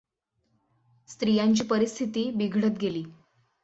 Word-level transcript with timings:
स्त्रियांची 1.09 1.63
परिस्थिती 1.63 2.29
बिघडत 2.31 2.77
गेली. 2.81 3.03